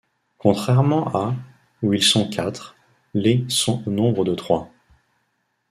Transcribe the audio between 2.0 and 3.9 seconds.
sont quatre, les sont